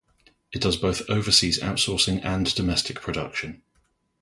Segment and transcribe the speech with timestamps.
[0.51, 3.61] It does both overseas outsourcing and domestic production.